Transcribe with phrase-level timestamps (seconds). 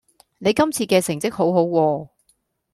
[0.39, 2.09] 你今次嘅成績好好喎